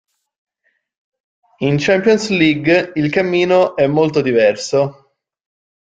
In 1.59 1.77
Champions 1.77 2.29
League 2.31 2.91
il 2.95 3.11
cammino 3.11 3.75
è 3.75 3.85
molto 3.85 4.21
diverso. 4.23 5.13